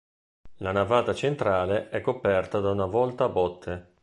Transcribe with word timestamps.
La 0.61 0.71
navata 0.71 1.13
centrale 1.13 1.89
è 1.89 2.01
coperta 2.01 2.59
da 2.59 2.71
una 2.71 2.87
volta 2.87 3.25
a 3.25 3.29
botte. 3.29 3.93